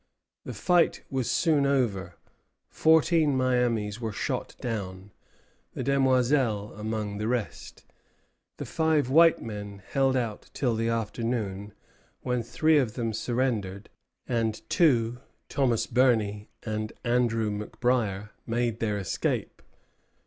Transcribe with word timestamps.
The 0.45 0.53
fight 0.55 1.03
was 1.11 1.29
soon 1.29 1.67
over. 1.67 2.15
Fourteen 2.71 3.37
Miamis 3.37 4.01
were 4.01 4.11
shot 4.11 4.55
down, 4.59 5.11
the 5.75 5.83
Demoiselle 5.83 6.73
among 6.75 7.19
the 7.19 7.27
rest. 7.27 7.85
The 8.57 8.65
five 8.65 9.11
white 9.11 9.43
men 9.43 9.83
held 9.91 10.15
out 10.17 10.49
till 10.55 10.73
the 10.73 10.89
afternoon, 10.89 11.73
when 12.21 12.41
three 12.41 12.79
of 12.79 12.95
them 12.95 13.13
surrendered, 13.13 13.91
and 14.25 14.67
two, 14.71 15.19
Thomas 15.49 15.85
Burney 15.85 16.49
and 16.63 16.91
Andrew 17.03 17.51
McBryer, 17.51 18.31
made 18.47 18.79
their 18.79 18.97
escape. 18.97 19.61